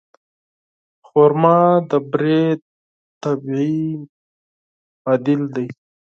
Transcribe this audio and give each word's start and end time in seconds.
خرما 1.07 1.57
د 1.89 1.91
بوري 2.09 2.43
طبیعي 3.23 3.77
بدیل 5.03 5.41
دی. 5.55 5.67